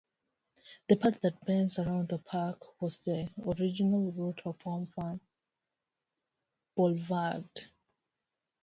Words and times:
The 0.89 0.95
part 0.95 1.21
that 1.21 1.45
bends 1.45 1.77
around 1.77 2.09
the 2.09 2.17
park 2.17 2.81
was 2.81 2.97
the 3.01 3.29
original 3.45 4.11
route 4.11 4.41
of 4.47 4.59
Hoffman 4.63 5.21
Boulevard. 6.75 7.47